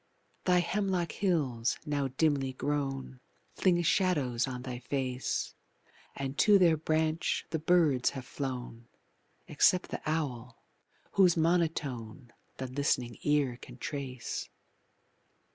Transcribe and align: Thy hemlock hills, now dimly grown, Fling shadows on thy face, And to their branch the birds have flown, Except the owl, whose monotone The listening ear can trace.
Thy 0.45 0.61
hemlock 0.61 1.11
hills, 1.11 1.77
now 1.85 2.07
dimly 2.07 2.53
grown, 2.53 3.19
Fling 3.53 3.83
shadows 3.83 4.47
on 4.47 4.63
thy 4.63 4.79
face, 4.79 5.53
And 6.15 6.39
to 6.39 6.57
their 6.57 6.75
branch 6.75 7.45
the 7.51 7.59
birds 7.59 8.09
have 8.17 8.25
flown, 8.25 8.87
Except 9.47 9.91
the 9.91 10.01
owl, 10.07 10.63
whose 11.11 11.37
monotone 11.37 12.33
The 12.57 12.65
listening 12.65 13.19
ear 13.21 13.59
can 13.61 13.77
trace. 13.77 14.49